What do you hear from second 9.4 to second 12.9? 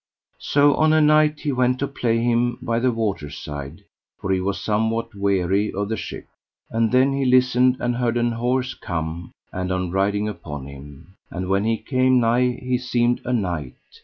and one riding upon him. And when he came nigh he